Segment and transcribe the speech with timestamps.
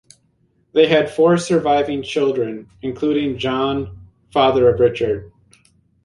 [0.73, 5.31] They had four surviving children, including John, father of Richard.